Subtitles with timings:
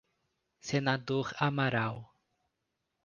[0.69, 2.09] Senador Amaral